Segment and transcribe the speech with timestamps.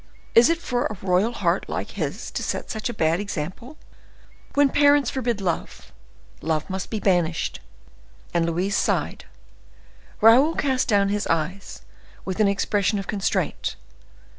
[0.33, 3.77] Is it for a royal heart like his to set such a bad example?
[4.55, 5.93] When parents forbid love,
[6.41, 7.59] love must be banished."
[8.33, 9.25] And Louise sighed:
[10.19, 11.83] Raoul cast down his eyes,
[12.25, 13.75] with an expression of constraint.